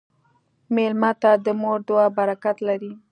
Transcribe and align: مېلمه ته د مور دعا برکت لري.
مېلمه 0.75 1.11
ته 1.21 1.31
د 1.45 1.47
مور 1.61 1.79
دعا 1.87 2.05
برکت 2.17 2.57
لري. 2.67 2.91